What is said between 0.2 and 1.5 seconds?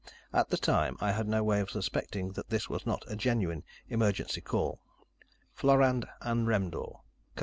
At the time, I had no